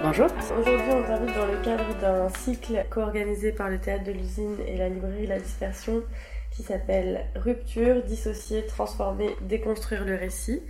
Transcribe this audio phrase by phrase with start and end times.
[0.00, 0.26] Bonjour.
[0.60, 4.76] Aujourd'hui, on t'invite dans le cadre d'un cycle co-organisé par le Théâtre de l'Usine et
[4.76, 6.04] la librairie La Dispersion
[6.52, 10.62] qui s'appelle Rupture, dissocier, transformer, déconstruire le récit.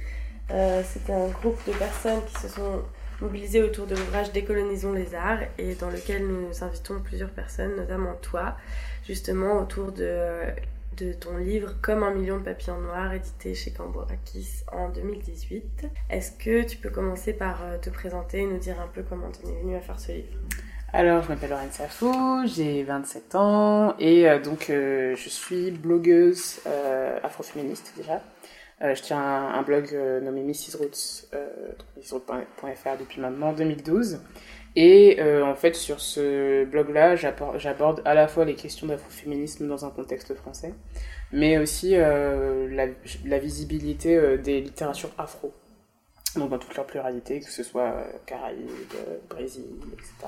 [0.51, 2.83] Euh, C'est un groupe de personnes qui se sont
[3.21, 8.15] mobilisées autour de l'ouvrage Décolonisons les arts et dans lequel nous invitons plusieurs personnes, notamment
[8.23, 8.57] toi,
[9.07, 10.41] justement autour de
[10.97, 15.87] de ton livre Comme un million de papillons noirs, édité chez Cambourakis en 2018.
[16.11, 19.31] Est-ce que tu peux commencer par euh, te présenter et nous dire un peu comment
[19.31, 20.39] tu es venue à faire ce livre?
[20.93, 26.61] Alors, je m'appelle Lorraine Safou, j'ai 27 ans et euh, donc euh, je suis blogueuse
[27.23, 28.23] afroféministe déjà.
[28.81, 29.93] je tiens un, blog
[30.23, 30.77] nommé Mrs.
[30.79, 31.29] Roots,
[33.01, 34.21] depuis maintenant 2012.
[34.77, 39.85] Et euh, en fait, sur ce blog-là, j'aborde à la fois les questions d'afroféminisme dans
[39.85, 40.75] un contexte français,
[41.33, 42.69] mais aussi euh,
[43.25, 45.53] la, visibilité euh, des littératures afro,
[46.35, 47.95] donc dans toute leur pluralité, que ce soit
[48.27, 48.69] Caraïbes,
[49.31, 50.27] Brésil, etc.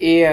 [0.00, 0.24] Et,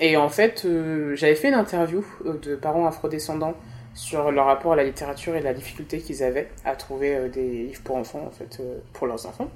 [0.00, 0.66] et, en fait,
[1.14, 3.54] j'avais fait une interview de parents afrodescendants
[3.94, 7.82] sur leur rapport à la littérature et la difficulté qu'ils avaient à trouver des livres
[7.82, 8.60] pour enfants, en fait,
[8.92, 9.50] pour leurs enfants.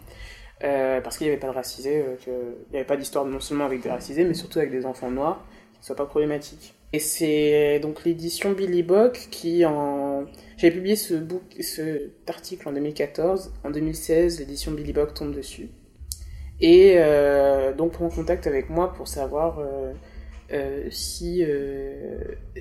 [0.63, 3.41] Euh, parce qu'il n'y avait pas de racisés, euh, il n'y avait pas d'histoire non
[3.41, 6.75] seulement avec des racisés, mais surtout avec des enfants noirs, qui ne soient pas problématiques.
[6.93, 10.25] Et c'est donc l'édition Billy Bock qui en...
[10.59, 13.53] J'avais publié ce book, cet article en 2014.
[13.65, 15.69] En 2016, l'édition Billy Bock tombe dessus.
[16.61, 19.93] Et euh, donc prend contact avec moi pour savoir euh,
[20.53, 21.43] euh si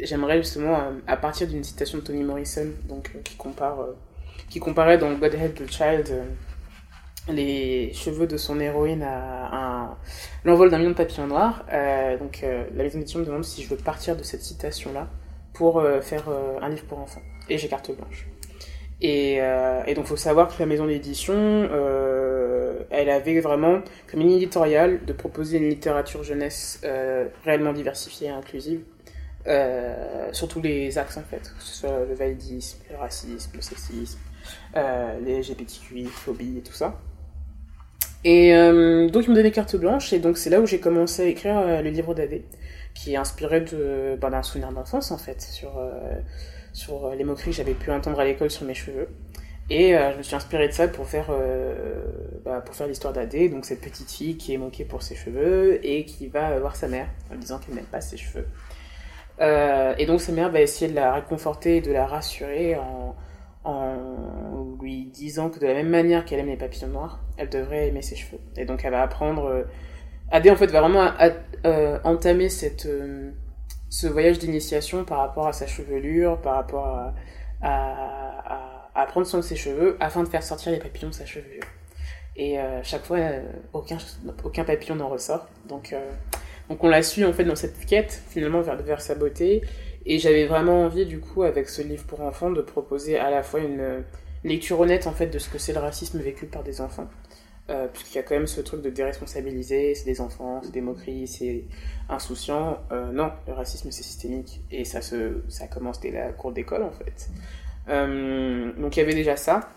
[0.02, 3.88] j'aimerais justement, à, partir d'une citation de Toni Morrison, donc qui compare,
[4.50, 6.14] qui comparait dans God Help the Child
[7.32, 9.98] les cheveux de son héroïne à,
[10.46, 11.66] l'envol d'un million de papillons noirs.
[11.72, 15.08] Euh, donc euh, la maison d'édition me demande si je veux partir de cette citation-là
[15.54, 16.30] pour euh, faire
[16.62, 17.22] un livre pour enfants.
[17.50, 18.28] Et j'ai carte blanche.
[19.02, 19.40] Et,
[19.96, 21.34] donc il faut savoir que la maison d'édition,
[22.90, 23.82] elle avait vraiment
[24.12, 26.82] comme ligne éditoriale de proposer une littérature jeunesse
[27.46, 28.82] réellement diversifiée et inclusive.
[30.34, 34.20] sur tous les axes en fait, que ce soit le validisme, le racisme, le sexisme,
[34.76, 37.00] les LGBTQI, phobie et tout ça.
[38.24, 41.22] Et euh, donc, il me donnait carte blanche, et donc c'est là où j'ai commencé
[41.22, 42.44] à écrire euh, le livre d'Adé,
[42.94, 46.20] qui est inspiré de, bah, d'un souvenir d'enfance, en fait, sur, euh,
[46.74, 49.08] sur les moqueries que j'avais pu entendre à l'école sur mes cheveux.
[49.72, 51.32] Et je me suis inspiré de ça pour faire,
[52.44, 56.06] bah, faire l'histoire d'Adé, donc cette petite fille qui est moquée pour ses cheveux et
[56.06, 58.48] qui va voir sa mère en disant qu'elle n'aime pas ses cheveux.
[59.40, 63.16] et donc sa mère va essayer de la réconforter et de la rassurer en
[64.82, 68.02] lui disant que de la même manière qu'elle aime les papillons noirs, elle devrait aimer
[68.02, 68.40] ses cheveux.
[68.58, 69.46] Et donc elle va apprendre.
[69.46, 69.64] Euh,
[70.32, 71.12] Adé en fait va vraiment
[71.66, 73.32] euh, entamer cette, euh,
[73.90, 76.86] ce voyage d'initiation par rapport à sa chevelure, par rapport
[77.62, 81.26] à, à, prendre soin de ses cheveux afin de faire sortir les papillons de sa
[81.26, 81.64] chevelure.
[82.36, 83.18] Et chaque fois,
[83.74, 83.98] aucun,
[84.44, 85.48] aucun papillon n'en ressort.
[85.68, 85.96] Donc,
[86.70, 89.64] donc on la suit en fait dans cette quête finalement vers, vers sa beauté
[90.06, 93.44] et j'avais vraiment envie, du coup, avec ce livre pour enfants, de proposer à la
[93.44, 94.04] fois une
[94.44, 97.08] lecture honnête, en fait, de ce que c'est le racisme vécu par des enfants.
[97.70, 100.82] Euh, puisqu'il y a quand même ce truc de déresponsabiliser, c'est des enfants, c'est des
[100.82, 101.66] moqueries, c'est
[102.10, 102.80] insouciant.
[102.92, 104.62] Euh, non, le racisme, c'est systémique.
[104.72, 107.30] Et ça, se, ça commence dès la cour d'école, en fait.
[107.90, 109.70] Euh, donc il y avait déjà ça.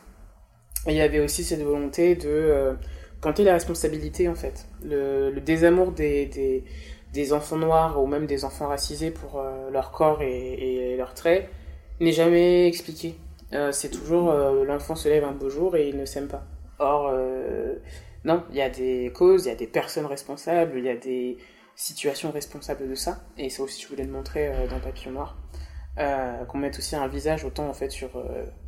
[0.87, 2.77] Et il y avait aussi cette volonté de
[3.21, 4.67] planter la responsabilité, en fait?
[4.83, 6.65] Le, désamour des,
[7.13, 11.49] des enfants noirs ou même des enfants racisés pour leur corps et, leurs traits
[12.01, 13.17] n'est jamais expliqué.
[13.55, 16.45] Euh, c'est toujours euh, l'enfant se lève un beau jour et il ne s'aime pas.
[16.79, 17.13] Or,
[18.25, 20.97] non, il y a des causes, il y a des personnes responsables, il y a
[20.97, 21.39] des
[21.77, 23.21] situations responsables de ça.
[23.39, 25.37] Et ça aussi, je voulais le montrer dans Papillon Noir.
[26.49, 28.11] qu'on mette aussi un visage autant en fait sur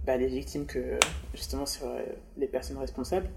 [0.06, 1.01] bah, les victimes que
[1.34, 1.87] justement sur
[2.37, 3.31] les personnes responsables.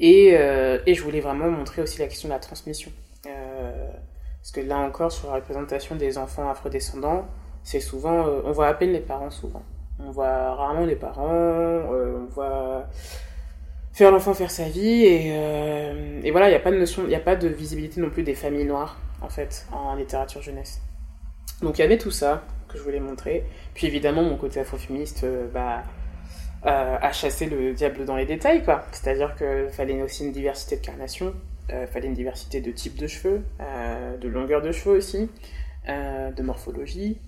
[0.00, 2.90] Et, je voulais vraiment montrer aussi la question de la transmission.
[3.22, 7.28] Parce que là encore, sur la représentation des enfants afrodescendants,
[7.62, 9.62] c'est souvent, euh, on voit à peine les parents souvent.
[10.06, 12.88] On voit rarement les parents, euh, on voit
[13.92, 17.04] faire l'enfant faire sa vie et, euh, et voilà, il n'y a pas de notion,
[17.06, 20.80] il a pas de visibilité non plus des familles noires en fait en littérature jeunesse.
[21.62, 23.44] Donc il y avait tout ça que je voulais montrer.
[23.74, 25.82] Puis évidemment mon côté afroféministe bah,
[26.62, 28.84] a chassé le diable dans les détails quoi.
[28.92, 31.34] C'est-à-dire qu'il fallait aussi une diversité de carnation,
[31.72, 35.30] euh, fallait une diversité de types de cheveux, euh, de longueur de cheveux aussi,
[35.88, 37.18] euh, de morphologie,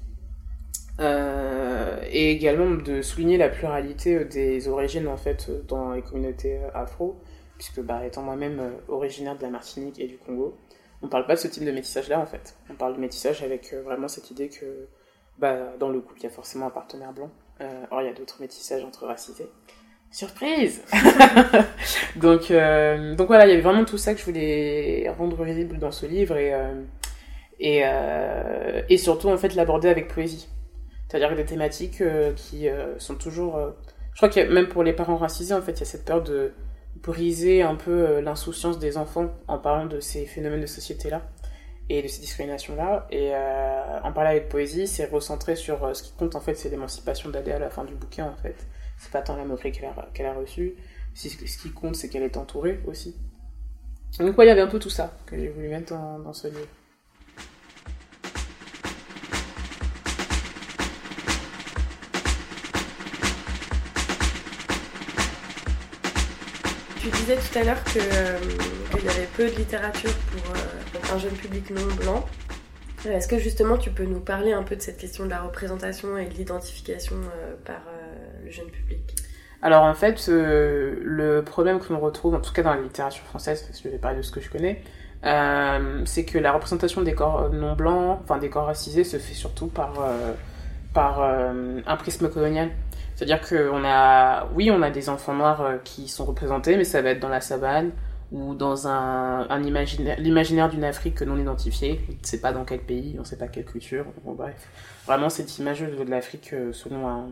[0.98, 7.20] et également de souligner la pluralité des origines en fait dans les communautés afro,
[7.56, 10.56] puisque bah, étant moi-même originaire de la Martinique et du Congo,
[11.00, 12.56] on parle pas de ce type de métissage là en fait.
[12.70, 14.88] On parle de métissage avec vraiment cette idée que
[15.38, 17.30] bah, dans le couple il y a forcément un partenaire blanc.
[17.90, 19.48] or il y a d'autres métissages entre racisés.
[20.12, 20.82] Surprise
[22.16, 25.78] donc, euh, donc voilà, il y avait vraiment tout ça que je voulais rendre visible
[25.78, 26.82] dans ce livre et, euh,
[27.58, 30.48] et, euh, et surtout en fait l'aborder avec poésie.
[31.12, 32.02] C'est-à-dire des thématiques
[32.36, 33.60] qui sont toujours...
[34.12, 36.22] je crois que même pour les parents racisés, en fait, il y a cette peur
[36.22, 36.52] de
[37.02, 41.20] briser un peu l'insouciance des enfants en parlant de ces phénomènes de société-là
[41.90, 43.08] et de ces discriminations-là.
[43.10, 43.30] Et
[44.02, 47.52] en parler avec poésie, c'est recentrer sur ce qui compte en fait, c'est l'émancipation d'Adé
[47.52, 48.56] à la fin du bouquin en fait
[49.02, 50.74] c'est pas tant la moquerie qu'elle a, a reçue.
[51.14, 53.16] Ce qui compte, c'est qu'elle est entourée aussi.
[54.18, 56.46] Donc, ouais, il y avait un peu tout ça que j'ai voulu mettre dans ce
[56.46, 56.68] livre.
[67.02, 68.38] Tu disais tout à l'heure euh,
[68.92, 72.24] qu'il y avait peu de littérature pour euh, un jeune public non blanc.
[73.04, 76.16] Est-ce que justement tu peux nous parler un peu de cette question de la représentation
[76.16, 77.80] et de l'identification euh, par
[78.44, 79.16] le jeune public?
[79.62, 83.24] Alors en fait, euh, le problème que l'on retrouve, en tout cas dans la littérature
[83.24, 84.82] française, parce que je vais parler de ce que je connais,
[85.24, 89.34] euh, c'est que la représentation des corps non blancs, enfin des corps racisés, se fait
[89.34, 90.32] surtout par, euh,
[90.92, 92.70] par un prisme colonial.
[93.22, 97.10] C'est-à-dire qu'on a, oui, on a des enfants noirs qui sont représentés, mais ça va
[97.10, 97.92] être dans la savane
[98.32, 102.00] ou dans un, un imaginaire, l'imaginaire d'une Afrique non identifiée.
[102.08, 104.06] On ne sait pas dans quel pays, on ne sait pas quelle culture.
[104.24, 104.68] Bref,
[105.06, 107.28] vraiment cette image de l'Afrique selon un,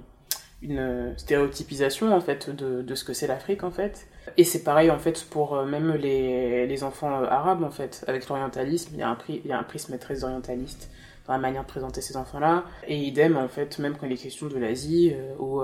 [0.63, 4.07] une stéréotypisation en fait de, de ce que c'est l'Afrique en fait.
[4.37, 8.05] Et c'est pareil en fait pour euh, même les, les enfants euh, arabes en fait.
[8.07, 10.89] Avec l'orientalisme, il y a un, il y a un prisme très orientaliste
[11.31, 12.65] dans la manière de présenter ces enfants-là.
[12.87, 15.63] Et idem en fait, même quand il est question de l'Asie, euh, où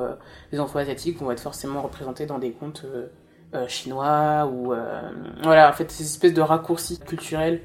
[0.52, 2.86] les enfants asiatiques vont être forcément représentés dans des contes
[3.68, 4.74] chinois ou
[5.42, 7.60] voilà en fait ces espèces de raccourcis culturels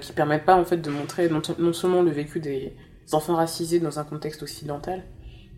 [0.00, 2.74] qui permettent pas en fait de montrer non, seulement le vécu des
[3.12, 5.02] enfants racisés dans un contexte occidental,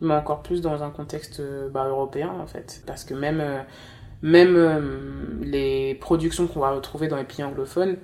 [0.00, 2.82] mais encore plus dans un contexte euh, bah, européen en fait.
[2.86, 3.62] Parce que même, euh,
[4.22, 4.80] même euh,
[5.42, 7.96] les productions qu'on va retrouver dans les pays anglophones,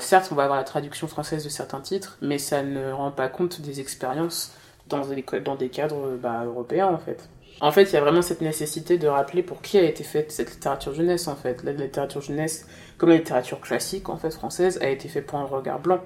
[0.00, 3.28] certes on va avoir la traduction française de certains titres, mais ça ne rend pas
[3.28, 4.52] compte des expériences
[4.88, 7.28] dans des, cadres bah, européens en fait.
[7.60, 10.32] En fait, il y a vraiment cette nécessité de rappeler pour qui a été faite
[10.32, 11.62] cette littérature jeunesse en fait.
[11.62, 12.66] La littérature jeunesse,
[12.98, 16.00] comme la littérature classique en fait française, a été faite pour un regard blanc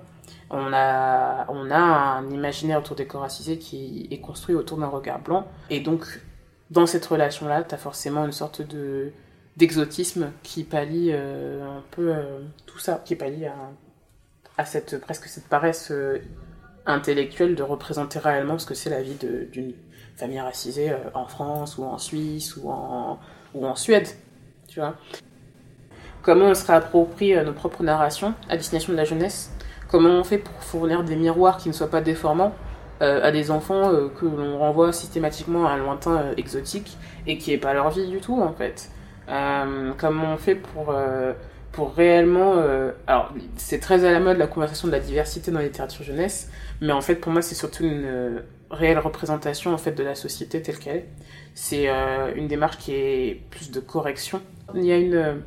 [0.50, 4.86] on a, on a un imaginaire autour des corps racisés qui est construit autour d'un
[4.86, 5.46] regard blanc.
[5.70, 6.20] Et donc,
[6.70, 9.12] dans cette relation-là, tu as forcément une sorte de
[9.56, 15.48] d'exotisme qui pallie euh, un peu euh, tout ça, qui pallie à, cette presque cette
[15.48, 16.18] paresse euh,
[16.86, 19.16] intellectuelle de représenter réellement ce que c'est la vie
[19.52, 19.74] d'une
[20.16, 23.18] famille racisée en France ou en Suisse ou en,
[23.54, 24.08] ou en Suède,
[24.68, 24.94] tu vois.
[26.22, 29.50] Comment on se réapproprie nos propres narrations à destination de la jeunesse?
[29.88, 32.52] Comment on fait pour fournir des miroirs qui ne soient pas déformants
[33.02, 36.96] euh, à des enfants euh, que l'on renvoie systématiquement à un lointain euh, exotique
[37.26, 38.88] et qui n'est pas leur vie du tout en fait?
[39.26, 40.94] Comment on fait pour,
[41.72, 42.54] pour réellement...
[43.06, 46.50] alors c'est très à la mode la conversation de la diversité dans la littérature jeunesse,
[46.80, 50.60] mais en fait pour moi c'est surtout une réelle représentation en fait de la société
[50.62, 51.08] telle qu'elle est.
[51.54, 51.88] C'est
[52.36, 54.42] une démarche qui est plus de correction.
[54.74, 55.42] Il y a une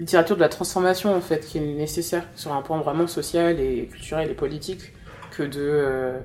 [0.00, 3.86] littérature de la transformation en fait qui est nécessaire sur un point vraiment social et
[3.86, 4.92] culturel et politique
[5.30, 6.18] que de euh,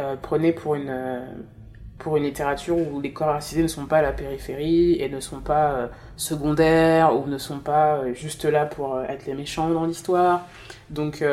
[0.00, 1.20] euh prôner pour une euh,
[1.98, 5.20] pour une littérature où les corps racisés ne sont pas à la périphérie et ne
[5.20, 9.84] sont pas euh, secondaires ou ne sont pas juste là pour être les méchants dans
[9.84, 10.46] l'histoire.
[10.90, 11.24] Donc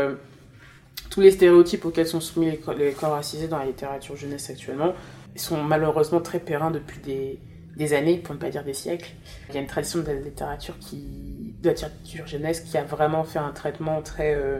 [1.09, 4.93] tous les stéréotypes auxquels sont soumis les, corps racisés dans la littérature jeunesse actuellement
[5.35, 7.39] sont malheureusement très périns depuis des,
[7.75, 9.11] des années, pour ne pas dire des siècles.
[9.49, 12.83] Il y a une tradition de la littérature qui de la littérature jeunesse qui a
[12.83, 14.59] vraiment fait un traitement très euh,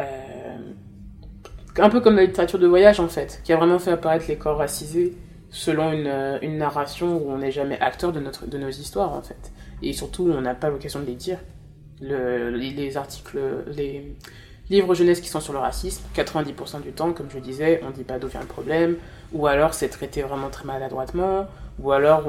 [0.00, 0.56] euh,
[1.78, 4.36] un peu comme la littérature de voyage en fait, qui a vraiment fait apparaître les
[4.36, 5.14] corps racisés
[5.54, 9.12] selon une, euh, une narration où on n'est jamais acteur de, notre, de nos histoires
[9.12, 9.52] en fait.
[9.82, 11.38] Et surtout, on n'a pas l'occasion de les dire.
[12.00, 14.16] Le, les articles, les
[14.68, 17.92] livres jeunesse qui sont sur le racisme, 90% du temps, comme je disais, on ne
[17.92, 18.96] dit pas d'où vient le problème,
[19.32, 21.46] ou alors c'est traité vraiment très maladroitement,
[21.78, 22.24] ou alors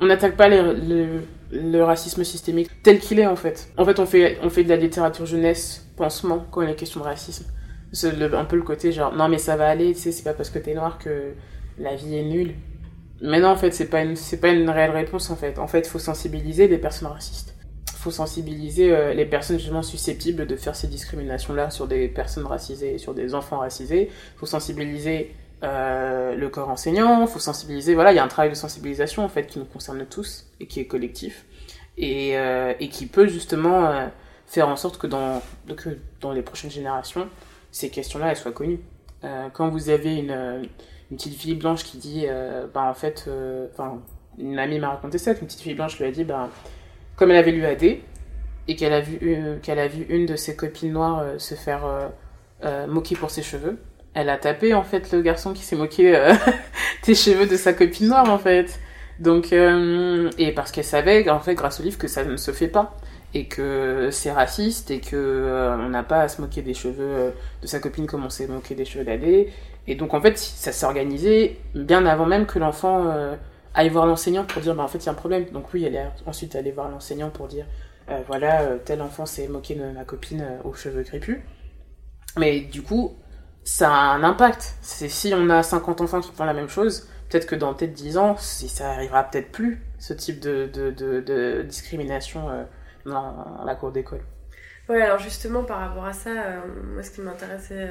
[0.00, 1.20] on n'attaque pas le,
[1.52, 3.68] le, racisme systémique tel qu'il est en fait.
[3.76, 7.00] En fait, on fait, on fait de la littérature jeunesse pansement quand il est question
[7.00, 7.46] de racisme.
[7.92, 10.34] C'est un peu le côté genre non mais ça va aller, tu sais, c'est pas
[10.34, 11.34] parce que t'es noir que
[11.78, 12.54] la vie est nulle.
[13.20, 15.58] Mais non, en fait, c'est pas une, c'est pas une réelle réponse en fait.
[15.58, 17.54] En fait, il faut sensibiliser les personnes racistes.
[17.92, 22.46] Il faut sensibiliser euh, les personnes justement susceptibles de faire ces discriminations-là sur des personnes
[22.46, 24.10] racisées, sur des enfants racisés.
[24.10, 27.94] Il faut sensibiliser euh, le corps enseignant, il faut sensibiliser.
[27.94, 30.66] Voilà, il y a un travail de sensibilisation en fait qui nous concerne tous et
[30.66, 31.44] qui est collectif
[31.96, 34.08] et, euh, qui peut justement
[34.46, 35.42] faire en sorte que dans,
[35.76, 37.28] que dans les prochaines générations,
[37.72, 38.78] ces questions-là soient connues.
[39.52, 40.68] Quand vous avez une,
[41.10, 42.26] une petite fille blanche qui dit,
[42.74, 43.28] bah en fait,
[43.72, 44.00] enfin
[44.38, 46.48] une amie m'a raconté ça, une petite fille blanche lui a dit, bah,
[47.16, 49.18] comme elle avait lu AD, et qu'elle a, vu,
[49.62, 52.10] qu'elle a vu une de ses copines noires se faire
[52.88, 53.78] moquer pour ses cheveux,
[54.14, 56.12] elle a tapé en fait le garçon qui s'est moqué
[57.06, 58.78] des cheveux de sa copine noire en fait.
[59.18, 62.68] Donc, et parce qu'elle savait, en fait, grâce au livre, que ça ne se fait
[62.68, 62.96] pas
[63.34, 66.94] et que c'est raciste et que euh, on n'a pas à se moquer des cheveux
[66.98, 69.52] euh, de sa copine comme on s'est moqué des cheveux d'Adé.
[69.86, 73.34] Et donc en fait, ça s'est organisé bien avant même que l'enfant euh,
[73.74, 75.46] aille voir l'enseignant pour dire bah en fait il y a un problème.
[75.46, 77.66] Donc oui, elle est ensuite allée voir l'enseignant pour dire
[78.26, 81.40] voilà tel enfant s'est moqué de ma copine aux cheveux crépus.
[82.38, 83.14] Mais du coup,
[83.64, 84.76] ça a un impact.
[84.80, 88.16] Si on a 50 enfants qui font la même chose, peut-être que dans peut-être 10
[88.16, 92.48] ans, si ça arrivera peut-être plus ce type de, de, de, de discrimination
[93.04, 94.20] dans la cour d'école.
[94.88, 96.60] Ouais, alors justement, par rapport à ça, euh,
[96.94, 97.90] moi, ce qui m'intéressait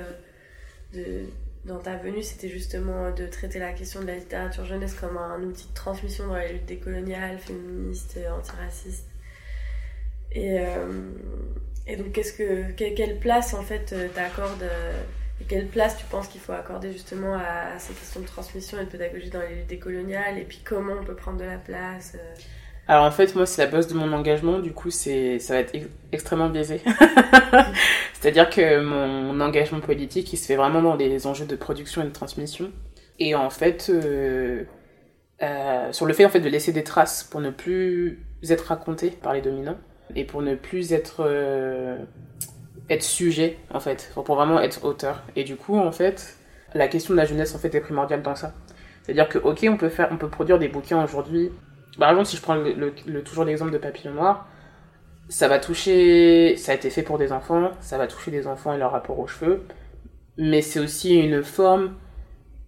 [0.95, 1.25] euh,
[1.65, 5.41] dans ta venue, c'était justement de traiter la question de la littérature jeunesse comme un
[5.43, 9.07] outil de transmission dans la lutte décoloniale, féministe, antiraciste.
[10.31, 11.11] Et, euh,
[11.85, 14.69] et donc, qu'est-ce que, quelle, place, en fait, t'accordes
[15.39, 18.85] et quelle place tu penses qu'il faut accorder justement à, ces questions de transmission et
[18.85, 20.37] de pédagogie dans les luttes décoloniales?
[20.37, 22.17] Et puis, comment on peut prendre de la place
[22.87, 25.59] alors en fait, moi, c'est la base de mon engagement, du coup, c'est, ça va
[25.59, 25.77] être
[26.13, 26.81] extrêmement biaisé.
[28.13, 32.05] C'est-à-dire que mon, engagement politique, il se fait vraiment dans les enjeux de production et
[32.05, 32.71] de transmission.
[33.19, 34.63] Et en fait, euh,
[35.41, 39.11] euh, sur le fait en fait de laisser des traces pour ne plus être raconté
[39.11, 39.77] par les dominants
[40.15, 41.97] et pour ne plus être euh,
[42.89, 45.23] être sujet en fait, pour vraiment être auteur.
[45.35, 46.37] Et du coup, en fait,
[46.73, 48.53] la question de la jeunesse en fait est primordiale dans ça.
[49.03, 51.51] C'est-à-dire que ok, on peut faire, on peut produire des bouquins aujourd'hui
[51.99, 52.57] par exemple, si je prends
[53.25, 54.47] toujours l'exemple de Papillon Noir,
[55.29, 58.73] ça va toucher, ça a été fait pour des enfants, ça va toucher des enfants
[58.73, 59.63] et leur rapport aux cheveux,
[60.37, 61.95] mais c'est aussi une forme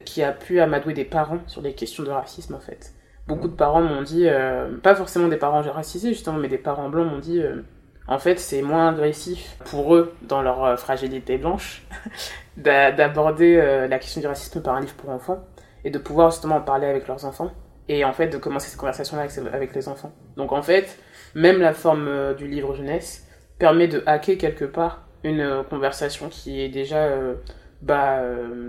[0.03, 2.93] qui a pu amadouer des parents sur les questions de racisme en fait.
[3.27, 6.89] Beaucoup de parents m'ont dit, euh, pas forcément des parents racisés justement, mais des parents
[6.89, 7.61] blancs m'ont dit, euh,
[8.07, 11.85] en fait c'est moins agressif pour eux dans leur euh, fragilité blanche
[12.57, 15.45] d'aborder la question du racisme par un livre pour enfants
[15.85, 17.51] et de pouvoir justement en parler avec leurs enfants
[17.89, 20.13] et en fait de commencer cette conversation avec, avec les enfants.
[20.37, 20.97] Donc en fait,
[21.35, 23.27] même la forme euh, du livre jeunesse
[23.57, 27.33] permet de hacker quelque part une euh, conversation qui est déjà euh,
[27.81, 28.21] bah,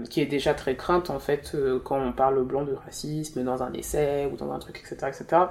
[0.09, 3.61] qui est déjà très crainte en fait quand on parle au blanc de racisme dans
[3.65, 5.43] un essai ou dans un truc etc etc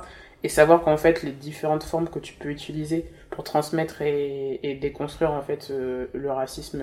[0.44, 5.32] et savoir qu'en fait les différentes formes que tu peux utiliser pour transmettre et, déconstruire
[5.32, 6.82] en fait le racisme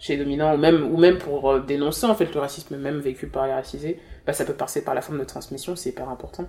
[0.00, 3.28] chez les dominants ou même ou même pour dénoncer en fait le racisme même vécu
[3.28, 6.46] par les racisés bah, ça peut passer par la forme de transmission, c'est hyper important.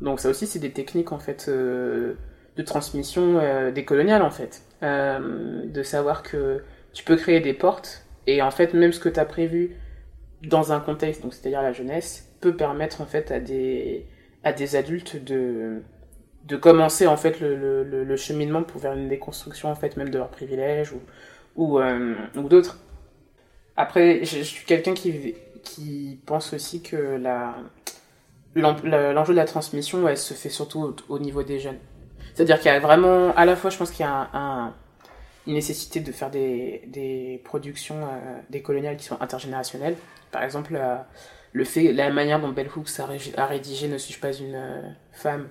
[0.00, 2.14] Donc ça aussi, c'est des techniques en fait euh,
[2.56, 6.62] de transmission euh, décoloniale en fait, euh, de savoir que
[6.92, 9.76] tu peux créer des portes et en fait même ce que tu as prévu
[10.42, 14.06] dans un contexte, donc c'est-à-dire la jeunesse, peut permettre en fait à des
[14.42, 15.82] à des adultes de
[16.44, 20.18] de commencer en fait le, le, cheminement pour vers une déconstruction en fait même de
[20.18, 21.00] leurs privilèges ou
[21.54, 22.78] ou, ou d'autres.
[23.76, 27.54] Après, je, je suis quelqu'un qui qui pense aussi que la,
[28.54, 31.78] l'enjeu de la transmission, se fait surtout au, niveau des jeunes.
[32.34, 34.74] C'est-à-dire qu'il y a vraiment, à la fois, je pense qu'il y a un,
[35.46, 39.96] une nécessité de faire des, des productions euh, des qui sont intergénérationnelles.
[40.30, 40.96] Par exemple, euh,
[41.52, 43.00] le fait, la manière dont Bell Hooks
[43.36, 45.48] a, rédigé Ne suis-je pas une euh, femme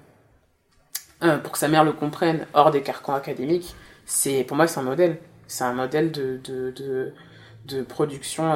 [1.43, 3.75] pour que sa mère le comprenne hors des carcans académiques,
[4.05, 5.19] c'est pour moi c'est un modèle.
[5.45, 7.13] C'est un modèle de, de,
[7.67, 8.51] de production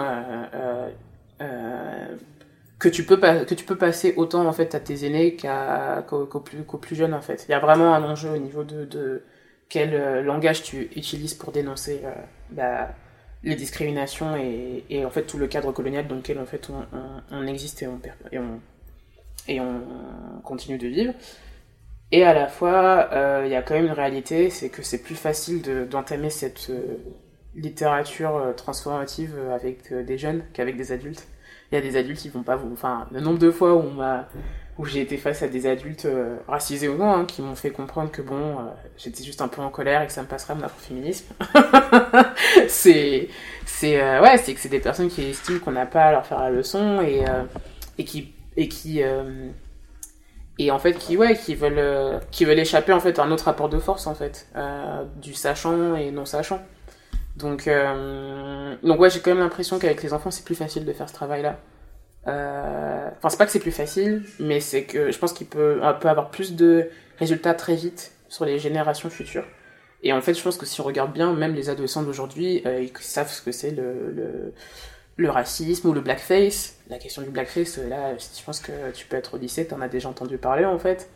[1.41, 2.15] euh,
[2.79, 6.63] que tu peux que tu peux passer autant en fait à tes aînés qu'aux plus
[6.63, 7.45] qu'aux plus jeunes en fait.
[7.47, 9.23] Il y a vraiment un enjeu au niveau de, de
[9.69, 12.11] quel euh, langage tu utilises pour dénoncer euh,
[12.51, 12.89] bah,
[13.43, 16.85] les discriminations et, et, en fait tout le cadre colonial dans lequel en fait on,
[17.31, 17.99] on, existe et on,
[18.31, 18.59] et on,
[19.47, 19.81] et on
[20.43, 21.13] continue de vivre.
[22.11, 23.09] Et à la fois,
[23.43, 26.71] il y a quand même une réalité, c'est que c'est plus facile d'entamer cette
[27.55, 31.27] littérature euh, transformative euh, avec euh, des jeunes qu'avec des adultes.
[31.71, 32.71] Il y a des adultes qui vont pas vous.
[32.71, 34.27] Enfin, le nombre de fois où on m'a
[34.77, 36.05] où j'ai été face à des adultes
[36.49, 38.57] racisés ou non, hein, qui m'ont fait comprendre que bon,
[38.97, 41.33] j'étais juste un peu en colère et que ça me passerait mon afroféminisme.
[42.67, 43.29] c'est,
[43.65, 46.41] c'est, ouais, c'est que c'est des personnes qui estiment qu'on n'a pas à leur faire
[46.41, 47.23] la leçon et,
[47.97, 49.01] et qui, et qui,
[50.59, 53.45] et en fait qui, ouais, qui veulent, qui veulent échapper en fait à un autre
[53.45, 54.49] rapport de force en fait,
[55.21, 56.59] du sachant et non sachant.
[57.35, 60.93] Donc, euh, donc ouais, j'ai quand même l'impression qu'avec les enfants, c'est plus facile de
[60.93, 61.59] faire ce travail-là.
[62.27, 65.79] Euh, enfin, c'est pas que c'est plus facile, mais c'est que je pense qu'il peut,
[65.99, 66.89] peut avoir plus de
[67.19, 69.45] résultats très vite sur les générations futures.
[70.03, 72.81] Et en fait, je pense que si on regarde bien, même les adolescents d'aujourd'hui, euh,
[72.81, 74.53] ils savent ce que c'est le,
[75.17, 76.77] le, racisme ou le blackface.
[76.89, 79.87] La question du blackface, là, je pense que tu peux être au lycée, t'en as
[79.87, 81.09] déjà entendu parler en fait.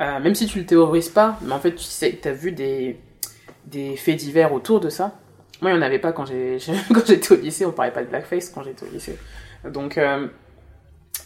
[0.00, 2.98] Euh, même si tu le théorises pas, mais en fait, tu sais, t'as vu des,
[3.66, 5.18] des faits divers autour de ça.
[5.60, 8.50] Moi, il n'y en avait pas quand j'étais au lycée, on parlait pas de blackface
[8.50, 9.18] quand j'étais au lycée.
[9.64, 10.26] Donc, euh,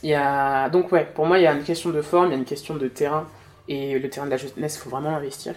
[0.02, 0.68] y a...
[0.70, 2.44] Donc, ouais, pour moi, il y a une question de forme, il y a une
[2.44, 3.28] question de terrain,
[3.68, 5.54] et le terrain de la jeunesse, il faut vraiment investir.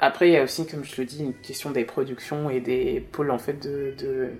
[0.00, 3.00] Après, il y a aussi, comme je le dis, une question des productions et des
[3.00, 3.94] pôles, en fait, de...
[3.98, 4.30] de.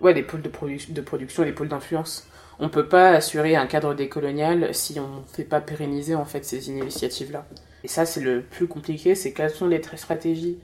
[0.00, 2.26] Ouais, des pôles de, production des pôles d'influence.
[2.58, 6.42] On peut pas assurer un cadre décolonial si on ne fait pas pérenniser, en fait,
[6.46, 7.46] ces initiatives-là.
[7.84, 10.58] Et ça, c'est le plus compliqué, c'est quelles sont les stratégies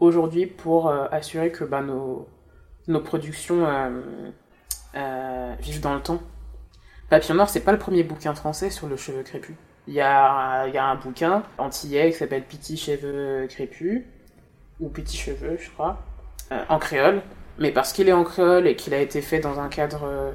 [0.00, 2.26] aujourd'hui pour euh, assurer que bah, nos,
[3.00, 4.00] productions euh,
[4.96, 6.20] euh, vivent dans le temps.
[7.08, 9.56] Papillon Noir, c'est pas le premier bouquin français sur le cheveu crépus.
[9.86, 14.04] Il y a, y a un bouquin antillais qui s'appelle Petit cheveux crépus,
[14.78, 16.02] ou Petit cheveux, je crois,
[16.68, 17.22] en créole.
[17.58, 20.32] Mais parce qu'il est en créole et qu'il a été fait dans un cadre.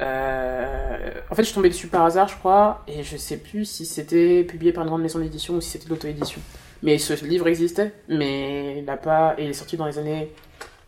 [0.00, 3.84] en fait, je suis tombée dessus par hasard, je crois, et je sais plus si
[3.84, 6.40] c'était publié par une grande maison d'édition ou si c'était de l'auto-édition.
[6.82, 9.34] Mais ce livre existait, mais il n'a pas.
[9.38, 10.32] il est sorti dans les années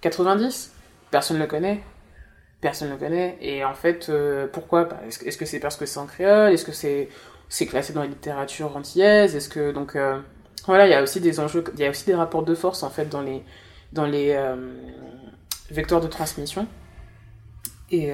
[0.00, 0.72] 90.
[1.10, 1.80] Personne ne le connaît.
[2.60, 3.38] Personne ne le connaît.
[3.40, 6.52] Et en fait, euh, pourquoi Est-ce que c'est parce que c'est en créole?
[6.52, 7.08] Est-ce que c'est
[7.48, 10.20] c'est classé dans la littérature antillaise Est-ce que donc euh,
[10.66, 12.82] voilà, il y a aussi des enjeux, il y a aussi des rapports de force
[12.82, 13.42] en fait dans les
[13.92, 14.56] dans les euh,
[15.70, 16.66] vecteurs de transmission.
[17.90, 18.12] Et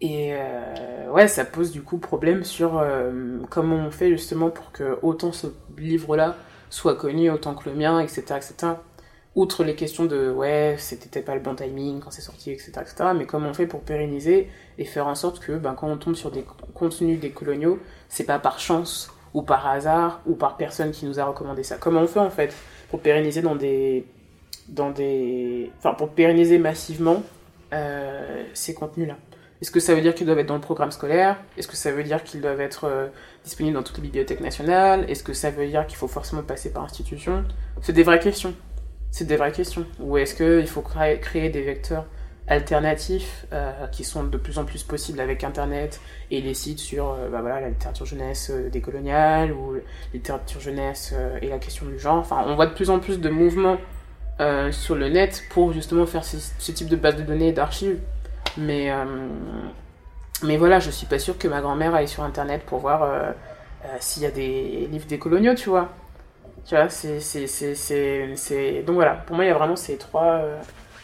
[0.00, 4.72] et euh, ouais, ça pose du coup problème sur euh, comment on fait justement pour
[4.72, 6.36] que autant ce livre-là
[6.70, 8.54] soit connu autant que le mien, etc., etc.
[9.34, 13.10] Outre les questions de ouais, c'était pas le bon timing quand c'est sorti, etc., etc.
[13.14, 16.14] Mais comment on fait pour pérenniser et faire en sorte que ben, quand on tombe
[16.14, 17.78] sur des contenus des coloniaux,
[18.08, 21.76] c'est pas par chance ou par hasard ou par personne qui nous a recommandé ça.
[21.76, 22.54] Comment on fait en fait
[22.88, 24.06] pour pérenniser dans des
[24.68, 27.22] dans des enfin pour pérenniser massivement
[27.72, 29.16] euh, ces contenus-là?
[29.60, 31.36] Est-ce que ça veut dire qu'ils doivent être dans le programme scolaire?
[31.58, 33.08] Est-ce que ça veut dire qu'ils doivent être euh,
[33.44, 35.04] disponibles dans toutes les bibliothèques nationales?
[35.10, 37.44] Est-ce que ça veut dire qu'il faut forcément passer par institution
[37.82, 38.54] C'est des vraies questions.
[39.10, 39.84] C'est des vraies questions.
[39.98, 42.06] Ou est-ce qu'il faut créer, des vecteurs
[42.48, 47.10] alternatifs euh, qui sont de plus en plus possibles avec Internet et les sites sur
[47.10, 49.76] euh, bah la littérature jeunesse décoloniale ou
[50.14, 52.16] littérature jeunesse et la question du genre?
[52.16, 53.76] Enfin, on voit de plus en plus de mouvements
[54.70, 57.98] sur le net pour justement faire ce, ce type de base de données et d'archives
[58.56, 59.04] mais, euh,
[60.42, 63.30] mais voilà, je suis pas sûre que ma grand-mère aille sur internet pour voir euh,
[63.84, 65.88] euh, s'il y a des livres décoloniaux, tu vois.
[66.66, 68.82] Tu vois, c'est.
[68.82, 70.42] Donc voilà, pour moi, il y a vraiment ces trois,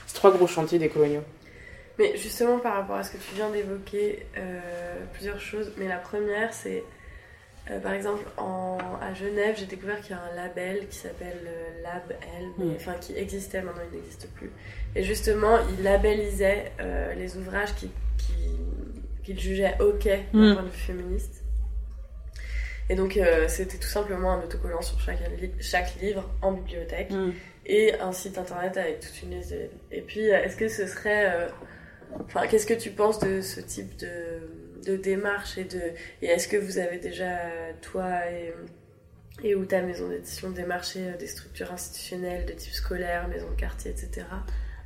[0.07, 1.23] ces trois gros chantiers décoloniaux.
[1.99, 4.27] Mais justement, par rapport à ce que tu viens d'évoquer,
[5.15, 5.73] plusieurs choses.
[5.79, 6.85] Mais la première, c'est
[7.71, 11.41] euh, par exemple, en, à Genève, j'ai découvert qu'il y a un label qui s'appelle
[11.47, 12.75] euh, Lab L, mm.
[12.77, 14.53] enfin qui existait, maintenant il n'existe plus.
[14.95, 20.55] Et justement, il labellisait euh, les ouvrages qu'il qui, jugeait ok d'un mm.
[20.55, 21.43] point de vue féministe.
[22.89, 25.19] Et donc, c'était tout simplement un autocollant sur chaque,
[25.59, 27.33] chaque livre en bibliothèque mm.
[27.67, 29.53] et un site internet avec toute une liste.
[29.91, 31.49] Et puis, est-ce que ce serait.
[32.21, 34.39] Enfin, qu'est-ce que tu penses de ce type de
[34.87, 35.81] de démarche et de
[36.23, 37.39] et est-ce que vous avez déjà
[37.83, 38.55] toi et,
[39.43, 43.61] et ou ta maison d'édition démarché euh, des structures institutionnelles de type scolaire, maison de
[43.61, 44.27] quartier, etc.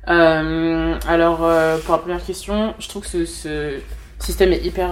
[0.07, 3.79] Euh, alors euh, pour la première question, je trouve que ce,
[4.19, 4.91] système est hyper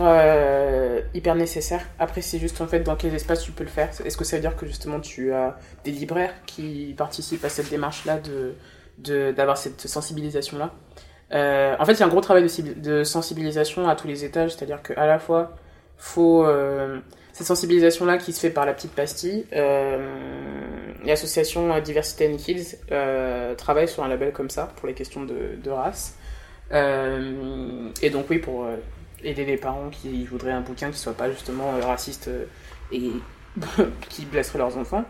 [1.14, 1.82] hyper nécessaire.
[2.00, 3.90] Après c'est juste en fait dans quels espaces tu peux le faire.
[4.04, 7.70] Est-ce que ça veut dire que justement tu as des libraires qui participent à cette
[7.70, 8.56] démarche là de
[9.32, 10.74] d'avoir cette sensibilisation là
[11.32, 14.56] euh, en fait, il y a un gros travail de, sensibilisation à tous les étages,
[14.56, 15.52] c'est-à-dire qu'à la fois,
[15.98, 17.00] faut euh,
[17.34, 19.46] cette sensibilisation-là qui se fait par la petite pastille.
[19.54, 20.00] Euh,
[21.06, 25.56] L'association Diversité and Kids euh, travaille sur un label comme ça pour les questions de,
[25.64, 26.16] de race.
[26.72, 28.68] Et donc oui, pour
[29.24, 32.30] aider les parents qui voudraient un bouquin qui soit pas justement raciste
[32.92, 33.12] et
[34.10, 35.04] qui blesserait leurs enfants.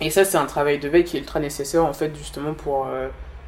[0.00, 2.86] Et ça, c'est un travail de veille qui est ultra nécessaire en fait justement pour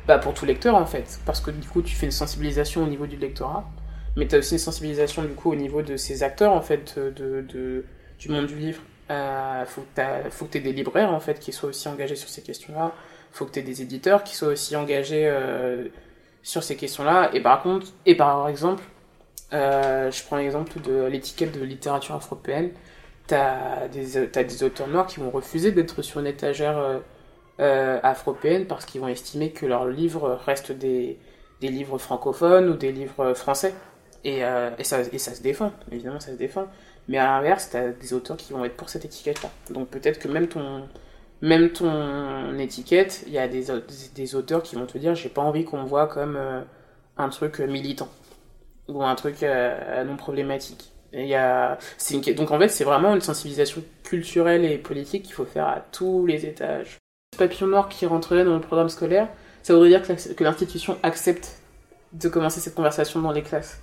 [0.09, 2.87] bah, pour tout lecteur en fait, parce que du coup tu fais une sensibilisation au
[2.87, 3.69] niveau du lectorat,
[4.17, 6.99] mais tu as aussi une sensibilisation du coup au niveau de ces acteurs en fait
[6.99, 7.85] de, de
[8.19, 8.81] du monde du livre.
[9.11, 12.41] Euh, faut que tu aies des libraires en fait qui soient aussi engagés sur ces
[12.41, 12.93] questions-là,
[13.33, 15.89] faut que tu aies des éditeurs qui soient aussi engagés euh,
[16.43, 18.83] sur ces questions-là, et par contre, et par exemple,
[19.53, 22.71] euh, je prends l'exemple de l'étiquette de littérature afro-européenne,
[23.27, 23.89] tu as as
[24.45, 27.03] des auteurs noirs qui vont refuser d'être sur une étagère
[27.61, 31.19] euh, afro-européennes parce qu'ils vont estimer que leurs livres restent des,
[31.61, 33.75] des livres francophones ou des livres français.
[34.25, 36.67] Et, euh, et, ça, et ça se défend, évidemment ça se défend.
[37.09, 39.51] Mais à l'inverse, tu as des auteurs qui vont être pour cette étiquette-là.
[39.71, 40.87] Donc peut-être que même ton,
[41.41, 43.67] même ton étiquette, il y a des,
[44.15, 46.61] des auteurs qui vont te dire j'ai pas envie qu'on me voit comme euh,
[47.17, 48.09] un truc militant
[48.89, 50.93] ou un truc euh, non problématique.
[51.13, 51.79] Et y a,
[52.37, 56.27] donc en fait c'est vraiment une sensibilisation culturelle et politique qu'il faut faire à tous
[56.27, 56.99] les étages.
[57.39, 59.29] Papillon noir qui rentrerait dans le programme scolaire,
[59.63, 61.59] ça voudrait dire que l'institution accepte
[62.13, 63.81] de commencer cette conversation dans les classes.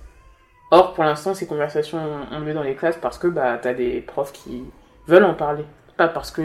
[0.70, 1.98] Or, pour l'instant, ces conversations
[2.32, 4.64] ont lieu dans les classes parce que bah, tu as des profs qui
[5.06, 5.64] veulent en parler.
[5.96, 6.42] Pas parce que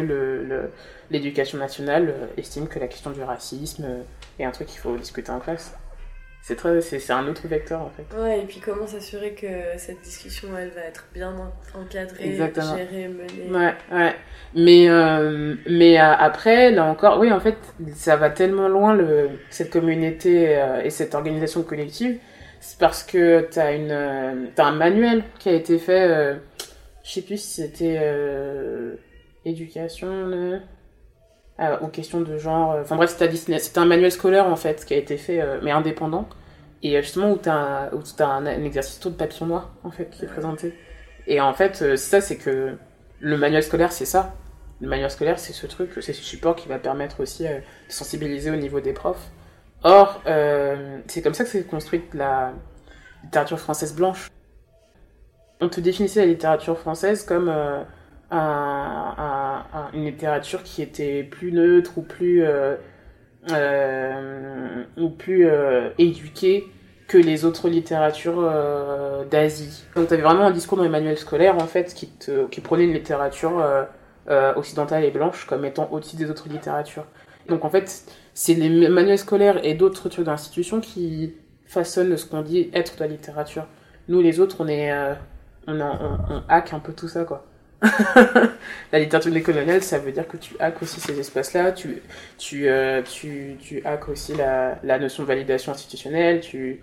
[1.10, 4.02] l'éducation le, nationale euh, estime que la question du racisme euh,
[4.40, 5.76] est un truc qu'il faut discuter en classe.
[6.44, 8.06] C'est très, c'est, un autre vecteur en fait.
[8.18, 11.34] Ouais, et puis comment s'assurer que cette discussion elle va être bien
[11.76, 12.78] encadrée, Exactement.
[12.78, 13.50] gérée, menée.
[13.52, 14.16] Ouais, ouais.
[14.56, 17.58] Mais, euh, mais après, là encore, oui, en fait,
[17.94, 22.18] ça va tellement loin le, cette communauté et cette organisation collective
[22.62, 26.36] c'est parce que t'as une euh, as un manuel qui a été fait euh,
[27.04, 28.96] je sais plus si c'était euh,
[29.44, 30.62] éducation
[31.62, 34.98] ah, aux questions de genre enfin bref c'était un manuel scolaire en fait qui a
[34.98, 36.28] été fait mais indépendant.
[36.84, 40.74] Et justement où où as un, exercice de papillon noir en fait qui est présenté.
[41.28, 42.76] Et en fait ça c'est que
[43.20, 44.34] le manuel scolaire c'est ça.
[44.82, 48.50] Le manuel scolaire c'est ce truc c'est ce support qui va permettre aussi de sensibiliser
[48.50, 49.30] au niveau des profs.
[49.84, 52.54] Or, euh, c'est comme ça que s'est construite la
[53.24, 54.30] littérature française blanche.
[55.60, 57.84] On te définissait la littérature française comme euh,
[58.32, 59.64] un,
[59.94, 62.76] une littérature qui était plus neutre ou plus, euh,
[64.98, 65.48] ou plus
[65.98, 66.66] éduquée
[67.08, 68.50] que les autres littératures
[69.30, 69.84] d'Asie.
[69.96, 72.62] Donc tu avais vraiment un discours dans les manuels scolaires en fait qui, te, qui
[72.62, 73.62] prenait une littérature
[74.56, 77.06] occidentale et blanche comme étant au-dessus des autres littératures.
[77.50, 81.34] Donc en fait, c'est les manuels scolaires et d'autres trucs d'institution qui
[81.66, 83.66] façonnent ce qu'on dit être de la littérature.
[84.08, 85.14] Nous, les autres, on est, euh,
[85.68, 87.46] on, hack un peu tout ça, quoi.
[87.82, 92.02] La littérature décoloniale, ça veut dire que tu hack aussi ces espaces-là, tu,
[92.38, 96.82] tu, euh, tu, tu hack aussi la, la notion de validation institutionnelle, tu...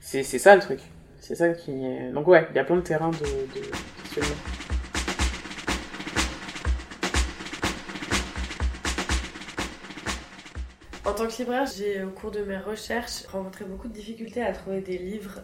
[0.00, 0.80] c'est, c'est ça le truc.
[1.20, 1.72] C'est ça qui.
[2.12, 3.62] Donc ouais, il y a plein de terrains de, de
[11.04, 14.52] En tant que libraire, j'ai au cours de mes recherches rencontré beaucoup de difficultés à
[14.52, 15.40] trouver des livres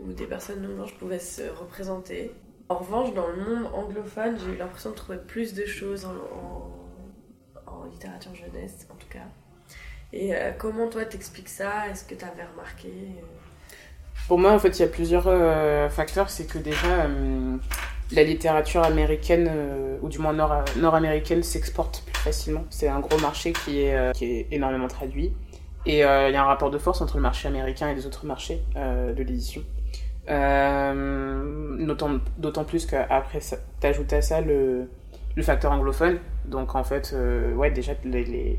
[0.00, 2.32] où des personnes non blanches pouvaient se représenter.
[2.68, 6.74] En revanche, dans le monde anglophone, j'ai eu l'impression de trouver plus de choses en,
[7.90, 9.24] littérature jeunesse, en tout cas.
[10.12, 11.88] Et euh, comment toi t'expliques ça?
[11.88, 12.88] Est-ce que tu avais remarqué?
[12.88, 13.74] Euh?
[14.26, 16.28] Pour moi, en fait, il y a plusieurs euh, facteurs.
[16.28, 17.08] C'est que déjà,
[18.12, 22.64] la littérature américaine, euh, ou du moins nord-américaine, s'exporte plus facilement.
[22.70, 25.32] C'est un gros marché qui est, euh, qui est énormément traduit.
[25.84, 28.06] Et euh, il y a un rapport de force entre le marché américain et les
[28.06, 29.62] autres marchés de l'édition.
[32.38, 33.40] D'autant plus qu'après,
[33.80, 34.88] t'ajoutes à ça le,
[35.36, 36.18] le, facteur anglophone.
[36.44, 37.14] Donc en fait,
[37.56, 38.58] ouais, déjà, les, les,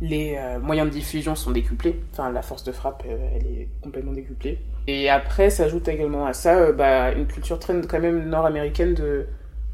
[0.00, 2.00] les moyens de diffusion sont décuplés.
[2.12, 4.58] Enfin, la force de frappe, elle est complètement décuplée.
[4.86, 9.26] Et après, s'ajoute également à ça euh, bah, une culture très quand même nord-américaine de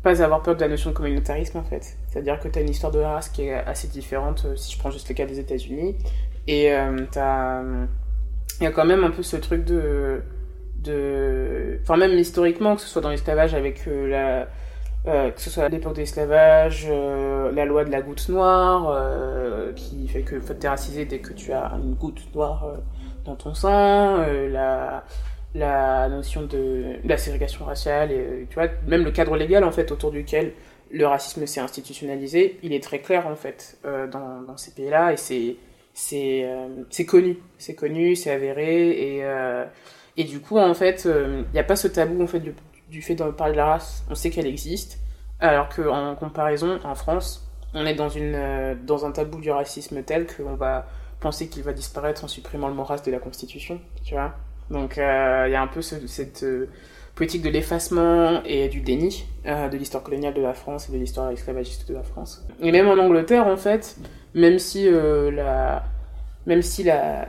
[0.02, 1.96] pas avoir peur de la notion de communautarisme en fait.
[2.08, 4.78] C'est-à-dire que tu as une histoire de race qui est assez différente euh, si je
[4.78, 5.96] prends juste le cas des États-Unis.
[6.46, 6.96] Et euh,
[8.60, 10.22] il y a quand même un peu ce truc de.
[10.78, 11.78] De...
[11.82, 14.48] Enfin, même historiquement, que ce soit dans l'esclavage avec la.
[15.04, 18.94] que ce soit à l'époque de l'esclavage, la loi de la goutte noire,
[19.74, 22.78] qui fait que tu es racisé dès que tu as une goutte noire
[23.28, 25.04] dans ton sang, euh, la,
[25.54, 29.72] la notion de, la ségrégation raciale, et, euh, tu vois, même le cadre légal en
[29.72, 30.52] fait autour duquel
[30.90, 35.12] le racisme s'est institutionnalisé, il est très clair en fait euh, dans, dans, ces pays-là
[35.12, 35.56] et c'est
[35.92, 36.48] c'est
[36.90, 39.24] c'est connu, c'est connu, c'est avéré et
[40.18, 42.26] et du coup en fait il n'y a pas ce tabou
[42.90, 44.98] du, fait de parler de la race, on sait qu'elle existe,
[45.40, 50.26] alors qu'en comparaison en France on est dans une dans un tabou du racisme tel
[50.26, 50.86] qu'on va
[51.20, 54.34] penser qu'il va disparaître en supprimant le mot race de la Constitution, tu vois.
[54.70, 56.68] Donc euh, il y a un peu cette euh,
[57.14, 60.98] politique de l'effacement et du déni euh, de l'histoire coloniale de la France et de
[60.98, 62.46] l'histoire esclavagiste de la France.
[62.60, 63.96] Et même en Angleterre, en fait,
[64.34, 65.84] même si la,
[66.46, 67.28] même si la,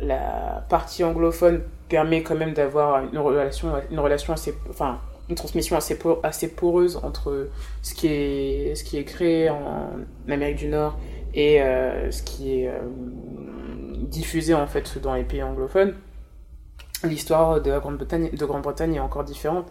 [0.00, 5.76] la partie anglophone permet quand même d'avoir une relation, une relation assez, enfin, une transmission
[5.76, 7.48] assez, assez poreuse entre
[7.82, 9.90] ce qui est, ce qui est créé en
[10.28, 10.98] Amérique du Nord
[11.34, 12.80] et euh, ce qui est euh,
[14.08, 15.94] diffusé en fait dans les pays anglophones,
[17.04, 19.66] l'histoire de Grande-Bretagne de Grande-Bretagne est encore différente.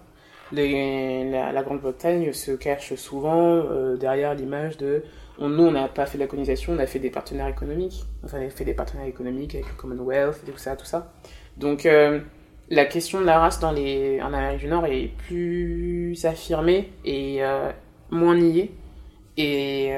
[0.51, 5.03] la, Grande-Bretagne se cache souvent euh, derrière l'image de
[5.41, 8.49] nous on n'a pas fait la colonisation, on a fait des partenaires économiques, on a
[8.49, 11.13] fait des partenaires économiques avec le Commonwealth et tout ça, tout ça.
[11.59, 11.87] Donc
[12.69, 17.41] la question de la race dans les, en Amérique du Nord est plus affirmée et
[18.09, 18.71] moins niée
[19.37, 19.91] Et,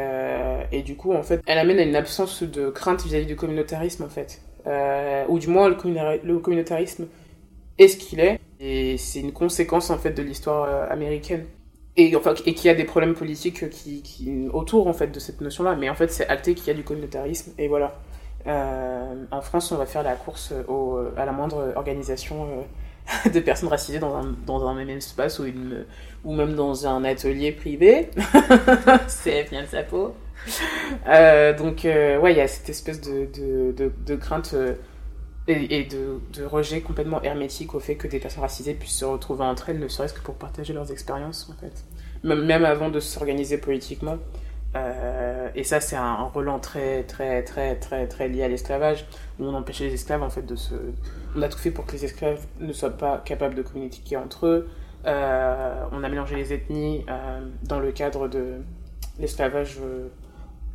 [0.72, 4.04] et, du coup, en fait, elle amène à une absence de crainte vis-à-vis du communautarisme,
[4.04, 4.42] en fait.
[5.30, 7.08] ou du moins, le, communautarisme
[7.78, 8.40] est ce qu'il est.
[8.60, 11.46] Et c'est une conséquence, en fait, de l'histoire américaine
[11.98, 15.20] et enfin et qu'il y a des problèmes politiques qui, qui, autour en fait de
[15.20, 18.00] cette notion là mais en fait c'est acté qu'il y a du communautarisme et voilà
[18.48, 22.48] euh, en France on va faire la course au, à la moindre organisation
[23.26, 28.10] euh, de personnes racisées dans un, même espace ou, même dans un atelier privé
[29.08, 30.16] c'est bien de sa peau
[31.08, 34.56] euh, donc ouais il y a cette espèce de, crainte
[35.48, 39.70] et, de, rejet complètement hermétique au fait que des personnes racisées puissent se retrouver entre
[39.70, 41.84] elles, ne serait-ce que pour partager leurs expériences, en fait.
[42.24, 44.18] Même, avant de s'organiser politiquement.
[44.76, 49.06] Euh, et ça, c'est un relent très, très, très, très, très lié à l'esclavage,
[49.40, 50.76] où on empêchait les esclaves, en fait, de se...
[51.36, 54.48] On a tout fait pour que les esclaves ne soient pas capables de communiquer entre
[54.48, 54.70] eux.
[55.06, 58.62] Euh, on a mélangé les ethnies euh, dans le cadre de
[59.20, 59.80] l'esclavage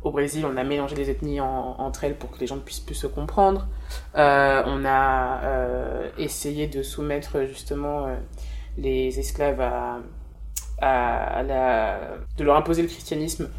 [0.03, 2.95] au Brésil, on a mélangé les ethnies entre elles pour que les gens puissent plus
[2.95, 3.67] se comprendre.
[4.15, 8.15] Euh, on a euh, essayé de soumettre justement euh,
[8.77, 9.99] les esclaves à,
[10.79, 11.99] à, la,
[12.37, 13.49] de leur imposer le christianisme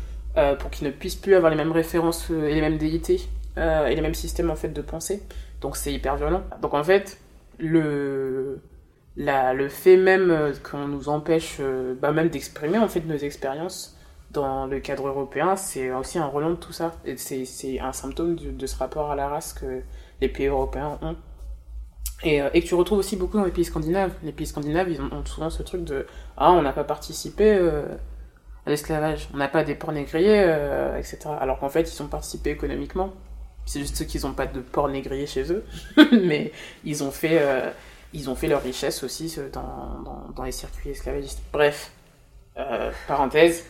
[0.58, 4.00] pour qu'ils ne puissent plus avoir les mêmes références et les mêmes déités et les
[4.00, 5.22] mêmes systèmes en fait de pensée.
[5.60, 6.42] Donc c'est hyper violent.
[6.62, 7.18] Donc en fait,
[7.58, 8.60] le,
[9.16, 11.60] le fait même qu'on nous empêche
[12.00, 13.98] bah, même d'exprimer en fait nos expériences
[14.30, 16.94] dans le cadre européen, c'est aussi un relent de tout ça.
[17.16, 19.82] C'est un symptôme de, ce rapport à la race que
[20.20, 21.16] les pays européens ont.
[22.24, 24.12] Et, euh, et, que tu retrouves aussi beaucoup dans les pays scandinaves.
[24.24, 26.04] Les pays scandinaves, ils ont, souvent ce truc de
[26.36, 27.84] Ah, on n'a pas participé euh,
[28.68, 31.18] l'esclavage, on n'a pas des ports négriers, euh, etc.
[31.40, 33.12] Alors qu'en fait, ils ont participé économiquement.
[33.66, 35.64] C'est juste qu'ils n'ont pas de ports négriers chez eux,
[36.12, 36.52] mais
[36.84, 37.42] ils ont fait,
[38.14, 41.42] ils ont fait leur richesse aussi dans, dans, dans les circuits esclavagistes.
[41.52, 41.92] Bref,
[43.06, 43.64] parenthèse.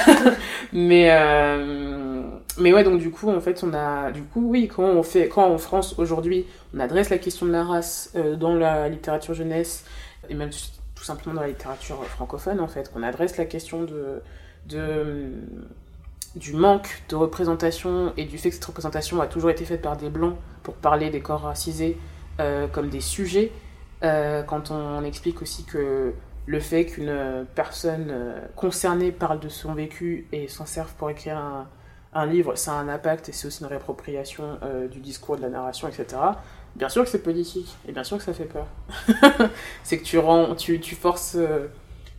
[0.73, 2.23] mais euh,
[2.59, 5.27] mais ouais donc du coup en fait on a du coup oui quand on fait
[5.27, 9.33] quand en France aujourd'hui on adresse la question de la race euh, dans la littérature
[9.33, 9.85] jeunesse
[10.29, 10.51] et même
[10.99, 14.21] tout simplement dans la littérature francophone en fait qu'on adresse la question de
[14.67, 15.31] de
[16.35, 19.97] du manque de représentation et du fait que cette représentation a toujours été faite par
[19.97, 21.97] des blancs pour parler des corps racisés
[22.39, 23.51] euh, comme des sujets
[24.01, 26.13] quand on explique aussi que
[26.49, 31.37] le fait qu'une personne euh, concernée parle de son vécu et s'en serve pour écrire
[32.13, 35.43] un, livre, ça a un impact et c'est aussi une réappropriation euh, du discours, de
[35.43, 36.19] la narration, etc.
[36.79, 38.65] Bien sûr que c'est politique et bien sûr que ça fait peur.
[39.83, 41.67] c'est que tu, rends, tu, tu, forces, euh,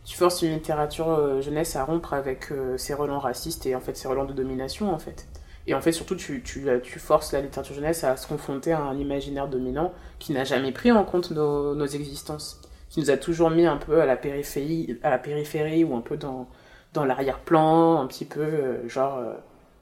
[0.05, 4.07] tu forces une littérature jeunesse à rompre avec ses relents racistes et en fait ses
[4.07, 5.27] relents de domination en fait.
[5.67, 8.81] Et en fait, surtout, tu, tu, tu, forces la littérature jeunesse à se confronter à
[8.81, 13.17] un imaginaire dominant qui n'a jamais pris en compte nos, nos existences qui nous a
[13.17, 16.47] toujours mis un peu à la périphérie, à la périphérie ou un peu dans,
[16.93, 19.33] dans l'arrière-plan, un petit peu euh, genre, euh,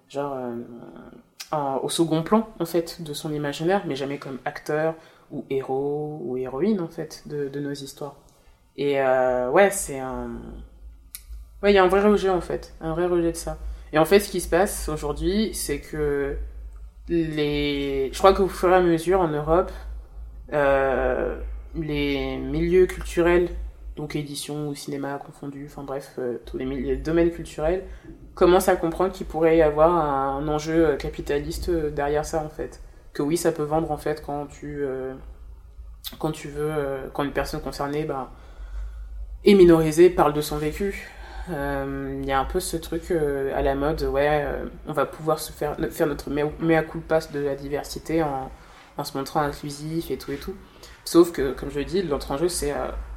[0.09, 0.37] genre
[1.53, 4.95] euh, au second plan en fait de son imaginaire, mais jamais comme acteur
[5.31, 8.15] ou héros ou héroïne en fait de, nos histoires.
[8.77, 10.29] Et ouais, c'est un,
[11.61, 13.57] ouais, il y a un vrai rejet en fait, un vrai rejet de ça.
[13.91, 16.37] Et en fait, ce qui se passe aujourd'hui, c'est que
[17.07, 19.71] les, je crois qu'au fur et à mesure en Europe,
[20.53, 21.39] euh,
[21.75, 23.49] les milieux culturels,
[23.99, 27.83] donc édition ou cinéma confondu, enfin bref, euh, tous les, domaines culturels,
[28.33, 32.49] commencent à comprendre qu'il pourrait y avoir un, enjeu euh, capitaliste euh, derrière ça en
[32.49, 32.81] fait.
[33.11, 34.85] Que oui, ça peut vendre en fait quand tu,
[36.19, 36.71] quand tu veux,
[37.11, 38.31] quand une personne concernée bah,
[39.43, 41.09] est minorisée, parle de son vécu.
[41.49, 44.45] Il y a un peu ce truc à la mode, ouais,
[44.87, 48.51] on va pouvoir se faire, faire notre mea culpa de la diversité en,
[48.95, 50.55] en se montrant inclusif et tout et tout.
[51.03, 52.73] Sauf que, comme je l'ai dit, l'autre enjeu, c'est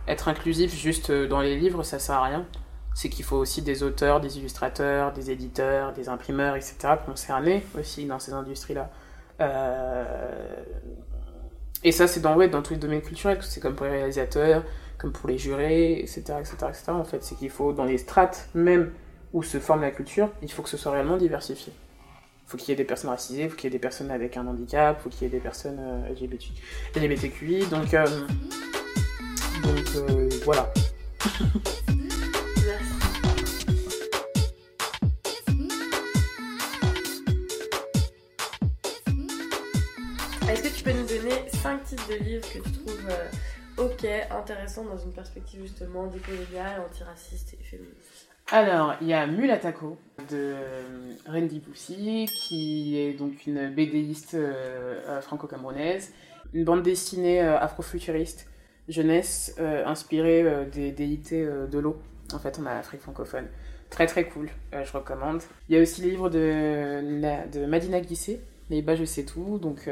[0.09, 2.47] être inclusif juste euh, dans les livres, ça sert à rien.
[2.95, 6.95] C'est qu'il faut aussi des auteurs, des illustrateurs, des éditeurs, des imprimeurs, etc.
[7.07, 8.91] concernés aussi dans ces industries-là.
[9.41, 10.63] Euh,
[11.85, 13.39] et ça, c'est dans, ouais, dans tous les domaines culturels.
[13.41, 14.63] C'est comme pour les réalisateurs,
[14.99, 16.35] comme pour les jurés, etc.
[16.39, 16.85] etc., etc.
[16.89, 18.93] En fait, c'est qu'il faut, dans les strates même
[19.33, 21.73] où se forme la culture, il faut que ce soit réellement diversifié
[22.53, 24.47] faut qu'il y ait des personnes racisées, faut qu'il y ait des personnes avec un
[24.47, 26.51] handicap, faut qu'il y ait des personnes euh, LGBT,
[26.97, 27.95] LGBTQI, donc,
[29.63, 30.73] donc euh, voilà.
[40.49, 43.09] Est-ce que tu peux nous donner 5 types de livres que tu trouves
[43.79, 48.29] ok, intéressants dans une perspective justement décoloniale, antiraciste et féministe?
[48.55, 49.97] Alors, il y a Mulatako
[50.31, 50.83] de euh,
[51.27, 56.13] Randy Boussy, qui est donc une BDiste euh, euh, franco-camerounaise,
[56.53, 58.47] une bande dessinée afrofuturiste,
[58.89, 62.01] jeunesse, inspirée des déités de l'eau,
[62.33, 63.47] en fait, en Afrique francophone.
[63.91, 65.43] Très très cool, je recommande.
[65.69, 68.41] Il y a aussi le livre de, Madina Guissé,
[68.71, 69.89] Les bas je sais tout, donc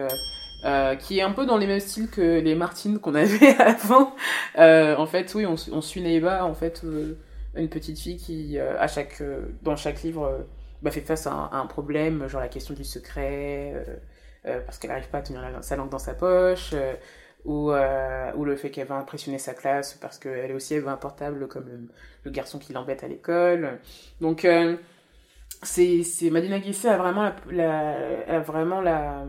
[1.00, 4.14] qui est un peu dans les mêmes styles que les Martines qu'on avait avant.
[4.56, 6.84] en fait, oui, on, suit Neiba, en fait,
[7.54, 9.22] une petite fille qui, à chaque,
[9.62, 10.46] dans chaque livre,
[10.82, 13.96] bah, fait face à un, problème, genre la question du secret, euh,
[14.46, 16.74] euh, parce qu'elle n'arrive pas à tenir sa langue dans sa poche,
[17.46, 20.88] euh, ou, ou le fait qu'elle va impressionner sa classe parce qu'elle aussi elle veut
[20.88, 21.88] un portable comme
[22.24, 23.78] le, garçon qui l'embête à l'école.
[24.20, 24.46] Donc
[25.62, 27.96] c'est Madina Guissé a vraiment la,
[28.28, 29.24] a vraiment la,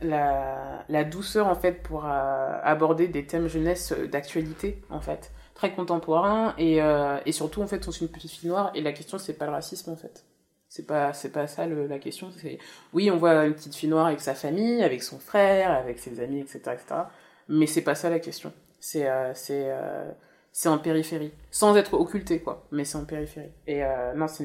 [0.00, 6.78] la, douceur en fait pour aborder des thèmes jeunesse d'actualité en fait très contemporain et,
[7.26, 9.46] et surtout en fait on suit une petite fille noire et la question c'est pas
[9.46, 10.24] le racisme en fait
[10.68, 12.30] c'est pas, c'est pas ça la question.
[12.30, 12.58] C'est,
[12.92, 16.20] oui, on voit une petite fille noire avec sa famille, avec son frère, avec ses
[16.20, 17.00] amis, etc., etc.
[17.48, 18.52] Mais c'est pas ça la question.
[18.78, 20.10] C'est, euh, c'est, euh,
[20.52, 22.66] c'est en périphérie, sans être occulté, quoi.
[22.70, 23.52] Mais c'est en périphérie.
[23.66, 24.44] Et euh, non, c'est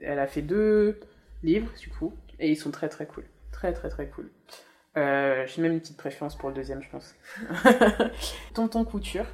[0.00, 0.98] elle a fait deux
[1.42, 4.30] livres, du coup, et ils sont très très cool, très très très cool.
[4.96, 7.14] j'ai même une petite préférence pour le deuxième, je pense.
[8.54, 9.26] Tonton Couture,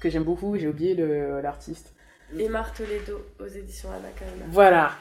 [0.00, 0.56] que j'aime beaucoup.
[0.58, 1.94] J'ai oublié le, l'artiste.
[2.36, 4.44] Et Toledo aux éditions Anaconda.
[4.48, 4.92] Voilà,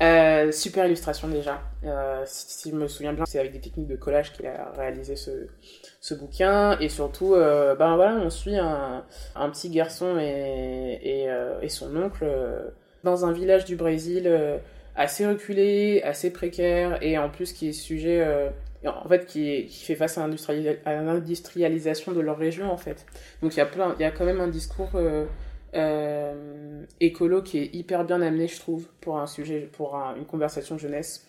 [0.00, 1.62] euh, super illustration déjà.
[1.84, 5.16] Euh, si, je me souviens bien, c'est avec des techniques de collage qu'il a réalisé
[5.16, 5.46] ce,
[6.00, 6.78] ce bouquin.
[6.80, 9.04] Et surtout, euh, ben voilà, on suit un,
[9.36, 11.28] un petit garçon et,
[11.62, 12.26] et, son oncle
[13.04, 14.30] dans un village du Brésil
[14.96, 18.26] assez reculé, assez précaire et en plus qui est sujet.
[18.84, 20.26] en fait, qui, qui fait face à,
[20.86, 23.06] l'industrialisation de leur région, en fait.
[23.40, 24.90] Donc, il y a plein, il y a quand même un discours
[25.72, 31.26] écolo qui est hyper bien amené, je trouve, pour un sujet, pour une conversation jeunesse,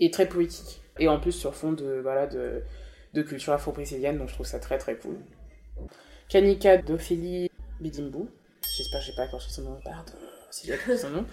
[0.00, 0.80] et très poétique.
[0.98, 2.62] Et en plus sur fond de, voilà, de,
[3.14, 5.16] de culture afro-brésilienne, donc je trouve ça très très cool.
[6.28, 8.28] Kanika d'Ophélie Bidimbu,
[8.76, 10.12] j'espère que j'ai pas accroché son nom, pardon
[10.54, 11.24] si j'ai son nom.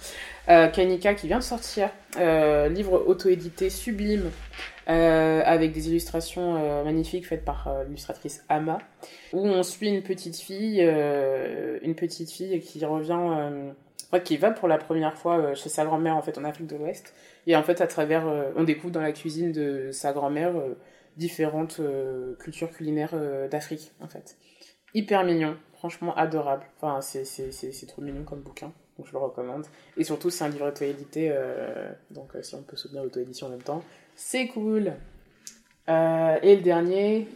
[0.50, 4.32] Euh, Kanika qui vient de sortir, euh, livre auto-édité sublime,
[4.90, 8.80] euh, avec des illustrations magnifiques faites par l'illustratrice Ama,
[9.32, 13.74] où on suit une petite fille, une petite fille qui revient,
[14.24, 17.14] qui va pour la première fois chez sa grand-mère en fait en Afrique de l'Ouest,
[17.46, 20.54] et en fait à travers, on découvre dans la cuisine de sa grand-mère
[21.18, 21.80] différentes
[22.40, 23.14] cultures culinaires
[23.52, 24.36] d'Afrique en fait.
[24.96, 26.66] Hyper mignon, franchement adorable.
[26.82, 29.66] Enfin c'est trop mignon comme bouquin donc je le recommande.
[29.98, 31.36] Et surtout, c'est un livre auto-édité,
[32.10, 33.84] donc si on peut soutenir l'auto-édition en même temps,
[34.16, 34.94] c'est cool.
[35.90, 37.28] Euh, et le dernier,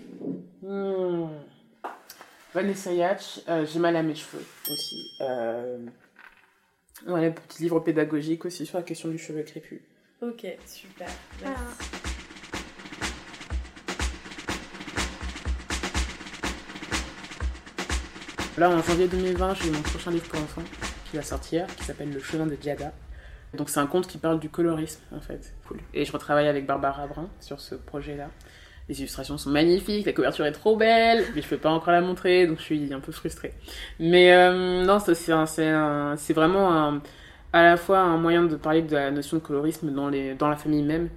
[0.61, 1.25] hmm,
[2.53, 5.11] Vanessa Yatch, euh, J'ai mal à mes cheveux aussi.
[5.21, 5.77] Euh,
[7.07, 9.81] ouais, petit livre pédagogique aussi sur la question du cheveu crépus.
[10.21, 11.09] Ok, super.
[11.41, 11.61] Merci.
[18.57, 20.63] Là, en janvier 2020, j'ai mon prochain livre pour enfants
[21.09, 22.91] qui va sortir, qui s'appelle Le chemin de Diada.
[23.55, 25.53] Donc c'est un conte qui parle du colorisme en fait.
[25.67, 25.79] Cool.
[25.93, 28.29] Et je retravaille avec Barbara Brun sur ce projet-là.
[28.87, 32.01] Les illustrations sont magnifiques, la couverture est trop belle, mais je peux pas encore la
[32.01, 33.51] montrer, donc je suis un peu frustrée.
[33.99, 36.99] Mais euh, non, c'est vraiment
[37.51, 40.83] à la fois un moyen de parler de la notion de colorisme dans, la famille
[40.83, 41.09] même,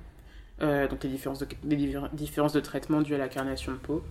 [0.62, 1.76] euh, donc les différences, de, les
[2.14, 4.02] différences traitement dues à la carnation de peau,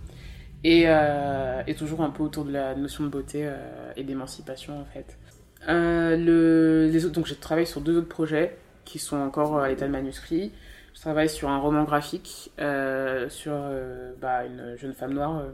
[0.62, 3.50] et, euh, et toujours un peu autour de la notion de beauté
[3.96, 5.18] et d'émancipation en fait.
[5.68, 9.68] Euh, le, les autres, donc je travaille sur deux autres projets qui sont encore à
[9.68, 10.52] l'état de manuscrit.
[10.94, 15.44] Je travaille sur un roman graphique euh, sur euh, bah, une jeune femme noire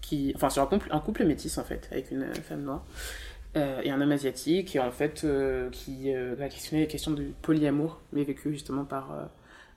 [0.00, 2.84] qui, enfin sur un couple, un métis en fait avec une femme noire
[3.82, 5.26] et un homme asiatique et en fait
[5.72, 9.30] qui va questionner les questions du polyamour mais vécu justement par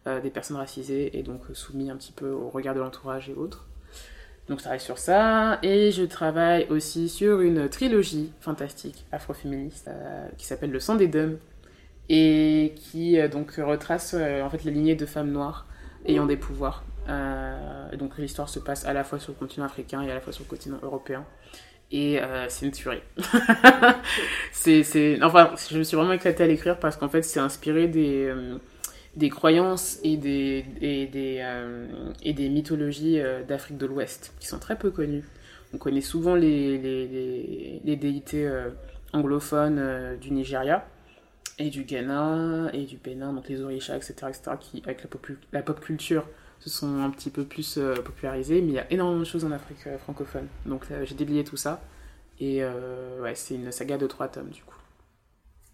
[0.06, 3.68] des personnes racisées et donc soumis un petit peu au regard de l'entourage et autres.
[4.50, 10.28] Donc je travaille sur ça et je travaille aussi sur une trilogie fantastique afroféministe euh,
[10.38, 11.38] qui s'appelle Le sang des dômes
[12.10, 15.68] et qui euh, donc retrace euh, en fait les lignées de femmes noires
[16.08, 16.84] ayant des pouvoirs.
[17.98, 20.34] donc l'histoire se passe à la fois sur le continent africain et à la fois
[20.34, 21.26] sur le continent européen.
[21.92, 23.02] Et c'est une tuerie.
[25.24, 28.32] Enfin, je me suis vraiment éclatée à l'écrire parce qu'en fait, c'est inspiré des,
[29.16, 31.88] des croyances et des, et des, euh,
[32.22, 35.26] et des mythologies euh, d'Afrique de l'Ouest qui sont très peu connues.
[35.74, 38.70] On connaît souvent les, les, les, déités euh,
[39.14, 40.88] anglophones du Nigeria
[41.60, 45.05] et du Ghana et du Bénin, donc les Orishas, etc., etc., qui, avec
[45.51, 46.28] la pop, culture,
[46.60, 49.51] se sont un petit peu plus popularisés, mais il y a énormément de choses en
[49.51, 50.47] Afrique francophone.
[50.66, 51.82] Donc j'ai déblayé tout ça,
[52.39, 52.64] et
[53.22, 54.78] ouais, c'est une saga de trois tomes du coup.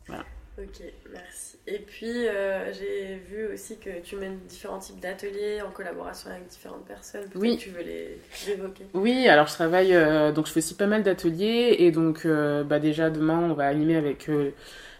[0.08, 0.26] Voilà.
[0.58, 0.82] Ok,
[1.12, 1.58] merci.
[1.68, 6.48] Et puis, euh, j'ai vu aussi que tu mènes différents types d'ateliers en collaboration avec
[6.48, 7.28] différentes personnes.
[7.36, 7.58] Oui.
[7.58, 11.04] Tu veux les, évoquer Oui, alors je travaille, euh, donc je fais aussi pas mal
[11.04, 11.76] d'ateliers.
[11.80, 14.30] Et donc, euh, bah déjà, demain, on va animer avec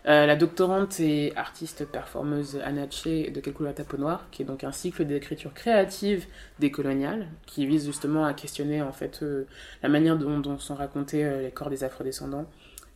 [0.04, 4.64] la doctorante et artiste performeuse Anache de Quelle couleur ta peau noire, qui est donc
[4.66, 6.26] un cycle d'écriture créative
[6.60, 9.24] décoloniale, qui vise justement à questionner en fait
[9.82, 12.46] la manière dont, sont racontés les corps des afrodescendants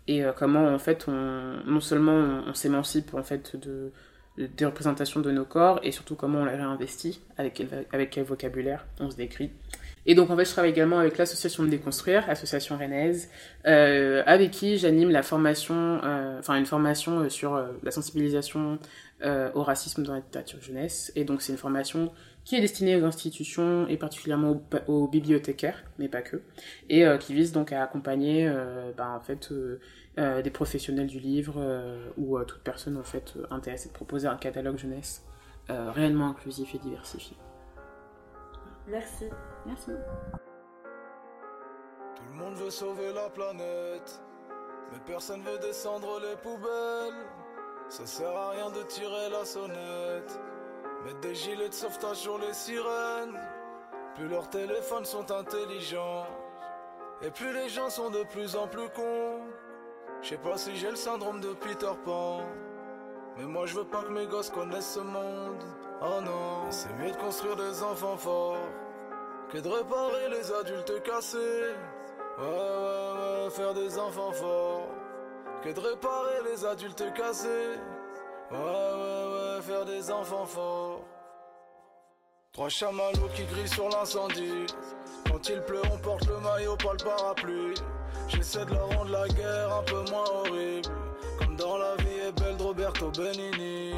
[0.10, 3.92] et comment en fait on, non seulement on, s'émancipe en fait de,
[4.38, 8.24] des représentations de nos corps et surtout comment on les réinvestit, avec quel, avec quel
[8.24, 9.52] vocabulaire on se décrit.
[10.06, 13.30] Et donc en fait je travaille également avec l'association de déconstruire, association rennaise,
[13.68, 18.80] euh, avec qui j'anime la formation, euh, enfin une formation euh, sur la sensibilisation
[19.54, 21.12] au racisme dans la littérature jeunesse.
[21.18, 22.10] Et donc c'est une formation
[22.50, 26.42] qui est destinée aux institutions et particulièrement aux, bibliothécaires, mais pas que,
[26.90, 28.52] et qui vise donc à accompagner
[28.98, 29.54] ben, en fait
[30.18, 31.64] des professionnels du livre
[32.18, 35.28] ou toute personne en fait intéressée de proposer un catalogue jeunesse
[35.68, 37.38] réellement inclusif et diversifié.
[38.88, 39.26] Merci.
[39.68, 39.92] Merci.
[42.16, 44.24] Tout le monde veut sauver la planète,
[44.92, 47.28] mais personne veut descendre les poubelles.
[47.90, 50.40] Ça sert à rien de tirer la sonnette.
[51.06, 53.40] Mettre des gilets de sauvetage sur les sirènes.
[54.16, 56.26] Plus leurs téléphones sont intelligents.
[57.22, 59.42] Et plus les gens sont de plus en plus cons.
[60.22, 62.42] Je sais pas si j'ai le syndrome de Peter Pan.
[63.38, 65.64] Mais moi je veux pas que mes gosses connaissent ce monde.
[66.02, 68.58] Oh non, c'est mieux de construire des enfants forts
[69.50, 71.74] que de réparer les adultes cassés.
[72.38, 74.88] Ouais, ouais, ouais, faire des enfants forts
[75.62, 77.76] que de réparer les adultes cassés.
[78.52, 79.19] Ouais, ouais, ouais,
[79.86, 81.06] des enfants forts.
[82.52, 84.66] Trois chamallows qui grillent sur l'incendie.
[85.28, 87.76] Quand il pleut, on porte le maillot, pas le parapluie.
[88.28, 90.90] J'essaie de leur rendre la guerre un peu moins horrible.
[91.38, 93.94] Comme dans la vie est belle de Roberto Benigni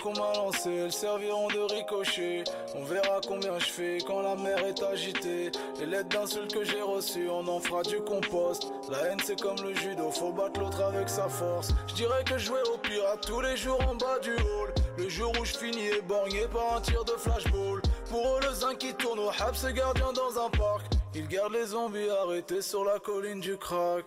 [0.00, 2.44] qu'on m'a lancées, elles serviront de ricochet.
[2.74, 5.50] On verra combien je fais quand la mer est agitée.
[5.78, 8.72] Les lettres d'insultes que j'ai reçues, on en fera du compost.
[8.90, 11.72] La haine c'est comme le judo, faut battre l'autre avec sa force.
[11.88, 14.72] Je dirais que je jouais au pirate tous les jours en bas du hall.
[14.98, 17.82] Le jour où je finis éborgné par un tir de flashball.
[18.08, 20.86] Pour eux, le zinc qui tourne au hab, c'est gardien dans un parc.
[21.14, 24.04] Ils gardent les zombies arrêtés sur la colline du crack.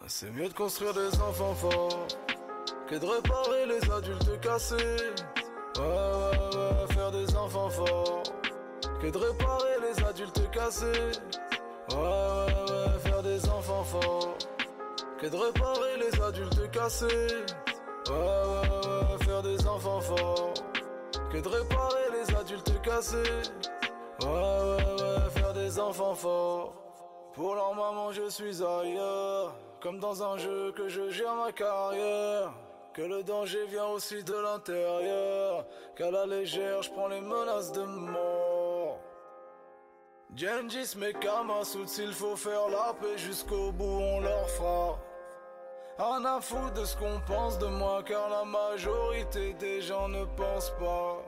[0.00, 2.06] Ah, c'est mieux de construire des enfants forts
[2.88, 4.76] que de réparer les adultes cassés.
[5.76, 8.22] Ouais, ouais, ouais, faire des enfants forts.
[9.00, 10.86] Que de réparer les adultes cassés.
[11.90, 14.38] Ouais, ouais, ouais, faire des enfants forts.
[15.20, 17.06] Que de réparer les adultes cassés.
[18.08, 20.54] Ouais, ouais, ouais, faire des enfants forts.
[21.30, 23.16] Que de réparer les adultes cassés.
[24.22, 26.72] Ouais, ouais, ouais, faire des enfants forts.
[27.34, 29.54] Pour leur maman, je suis ailleurs.
[29.82, 32.52] Comme dans un jeu que je gère ma carrière.
[32.98, 35.64] Que le danger vient aussi de l'intérieur.
[35.94, 38.98] Qu'à la légère, je prends les menaces de mort.
[40.34, 44.98] Gengis, mes Kamasouts, s'il faut faire la paix jusqu'au bout, on leur fera.
[46.00, 50.24] Un à foutre de ce qu'on pense de moi, car la majorité des gens ne
[50.24, 51.22] pensent pas.